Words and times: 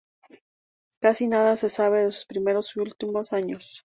Casi 0.99 1.27
nada 1.27 1.55
se 1.55 1.69
sabe 1.69 1.99
de 2.03 2.09
sus 2.09 2.25
primeros 2.25 2.75
y 2.75 2.79
últimos 2.79 3.33
años. 3.33 3.85